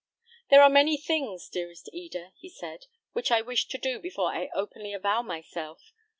"There 0.49 0.63
are 0.63 0.67
many 0.71 0.97
things, 0.97 1.47
dearest 1.47 1.87
Eda," 1.93 2.31
he 2.39 2.49
said, 2.49 2.87
"which 3.13 3.29
I 3.29 3.41
wish 3.43 3.67
to 3.67 3.77
do 3.77 3.99
before 3.99 4.31
I 4.33 4.49
openly 4.55 4.93
avow 4.95 5.21
myself. 5.21 5.93